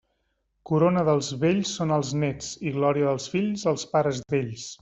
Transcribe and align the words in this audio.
Corona 0.69 1.03
dels 1.09 1.29
vells 1.43 1.75
són 1.81 1.93
els 1.99 2.15
néts 2.25 2.51
i 2.71 2.75
glòria 2.81 3.09
dels 3.13 3.31
fills 3.35 3.71
els 3.75 3.89
pares 3.97 4.27
d'ells. 4.33 4.71